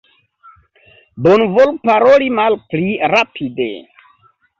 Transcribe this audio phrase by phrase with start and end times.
[1.27, 3.69] Bonvolu paroli malpli rapide!